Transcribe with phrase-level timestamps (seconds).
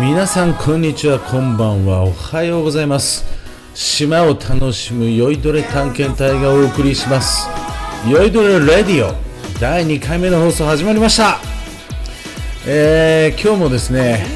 [0.00, 3.24] 皆さんこんにちはこんばんはおはようございます。
[3.72, 7.48] 島を楽しむ酔いどれ探検隊がお送りします。
[8.10, 9.14] 酔いどれレディオ。
[9.60, 11.38] 第2回目の放送始まりました。
[12.66, 14.26] えー、今日もですね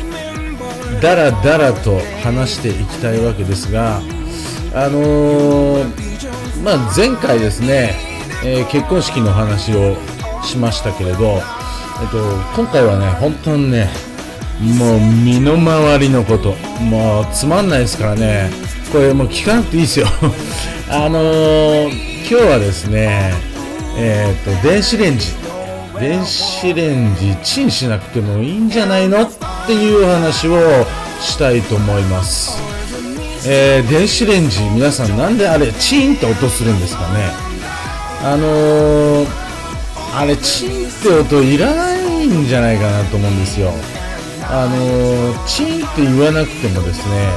[1.03, 4.01] だらだらと話していきたいわけですがあ
[4.89, 7.95] のー、まあ、前回ですね、
[8.45, 9.97] えー、結婚式の話を
[10.45, 11.41] しましたけれど、
[12.01, 12.19] えっと、
[12.55, 13.89] 今回はね本当にね
[14.79, 16.55] もう身の回りのこと。
[16.83, 18.51] もうつまんないですからね。
[18.93, 20.07] これもう聞かなくていいですよ。
[20.89, 21.89] あのー、
[22.21, 23.35] 今日はですね
[23.99, 25.27] えっ、と電子レンジ。
[26.01, 29.23] 電子レンジチンしなくてもいいんじゃないの？
[29.23, 29.31] っ
[29.67, 30.87] ていう話を
[31.21, 32.59] したいと思います。
[33.47, 37.31] えー、電子レンジ皆さんなんであれチンって音するんですかね？
[38.25, 39.27] あのー、
[40.17, 43.71] あれチンって音いらないんじゃないかなと思うんですよ。
[44.49, 47.29] あの、チンって言わなくてもですね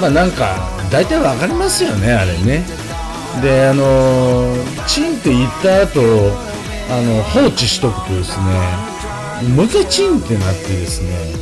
[0.00, 0.56] まあなんか
[0.90, 2.64] 大体わかりますよねあれね。
[3.40, 4.56] であの、
[4.86, 6.00] チンって言った後
[6.90, 8.44] あの放置しとくとですね
[9.54, 11.32] もう一回チンってなってですね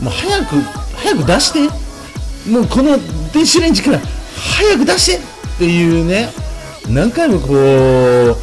[0.00, 0.56] もう早く
[0.96, 1.82] 早く出して。
[2.50, 2.98] もうこの
[3.32, 6.28] 電子レンジから早く出してっていうね
[6.88, 8.36] 何回もこう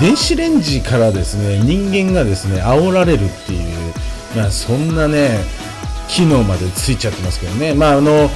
[0.00, 3.94] 電子レンジからですね人間がですね煽られるっていう
[4.36, 5.38] まあ、そんなね
[6.08, 7.72] 機能までついちゃってますけどね。
[7.74, 8.28] まああの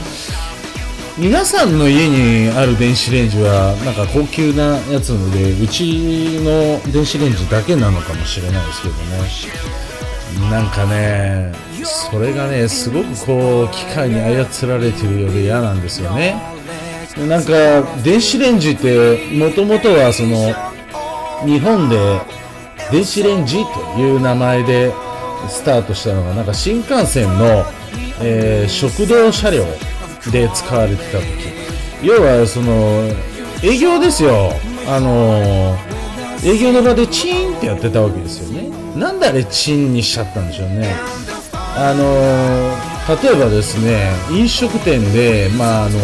[1.18, 10.50] 皆さんの家にある電子レンジはなんか高級なやつなのでうちの電子レンジだけなのかもしれないですけどね。
[10.50, 11.52] なんかね
[11.84, 16.40] それがねすごくこう機械に操られてるようで嫌なんですよね。
[17.26, 17.50] なんか
[18.04, 20.54] 電子レンジってもともとはその
[21.44, 22.20] 日本で
[22.90, 24.92] 電子レンジという名前で
[25.48, 27.64] スタートしたのがなんか新幹線の、
[28.20, 29.64] えー、食堂車両
[30.32, 31.26] で使われてた時。
[32.02, 33.04] 要はその
[33.62, 34.52] 営業ですよ。
[34.86, 38.70] あのー、営業の場でチーンってやってたわけですよね。
[38.98, 40.94] なんであれチンにしちゃったんでしょうね。
[41.52, 45.98] あのー、例えばですね飲食店でまああの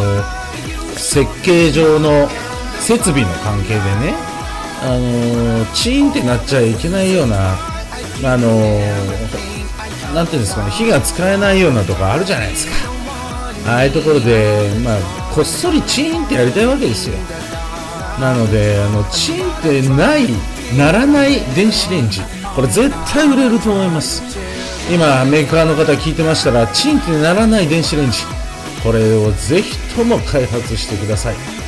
[0.97, 2.29] 設計上の
[2.79, 4.34] 設備の関係でね
[4.83, 7.55] あのチーンってなっちゃいけないような
[8.23, 12.91] あのー、なんていうんですかね、火が使えないようなとかあるじゃないですか。
[13.67, 14.99] ああいうところで、まあ、
[15.35, 17.17] こっそりチーンってやりたいわけですよ。
[18.21, 20.29] なので、あの、チーンってない、
[20.77, 22.21] ならない電子レンジ。
[22.55, 24.23] これ絶対売れると思います。
[24.93, 28.21] 今、メーカーの方聞いてましたら、チンってならない電子レンジ。
[28.83, 31.64] これをぜひとも開発してください。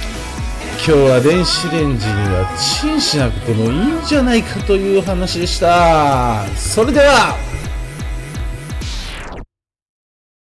[0.86, 6.46] 今日は電子レンジにはチンしなくてもいいんじゃないかという話でした。
[6.54, 7.36] それでは